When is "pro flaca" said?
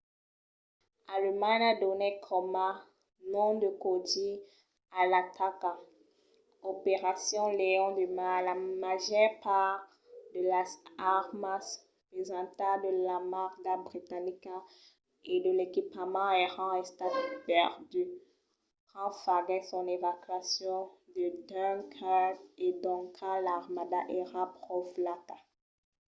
24.57-25.37